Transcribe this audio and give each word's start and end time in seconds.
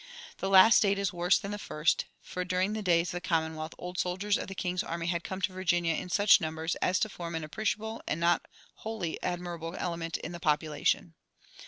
The 0.39 0.49
last 0.49 0.77
state 0.77 0.97
is 0.97 1.13
worse 1.13 1.37
than 1.37 1.51
the 1.51 1.59
first; 1.59 2.05
for 2.23 2.43
during 2.43 2.73
the 2.73 2.81
days 2.81 3.09
of 3.09 3.11
the 3.11 3.21
Commonwealth 3.21 3.75
old 3.77 3.99
soldiers 3.99 4.35
of 4.35 4.47
the 4.47 4.55
king's 4.55 4.81
army 4.81 5.05
had 5.05 5.23
come 5.23 5.41
to 5.41 5.53
Virginia 5.53 5.93
in 5.93 6.09
such 6.09 6.41
numbers 6.41 6.73
as 6.77 6.97
to 7.01 7.07
form 7.07 7.35
an 7.35 7.43
appreciable 7.43 8.01
and 8.07 8.19
not 8.19 8.47
wholly 8.77 9.21
admirable 9.21 9.75
element 9.77 10.17
in 10.17 10.31
the 10.31 10.39
population. 10.39 11.13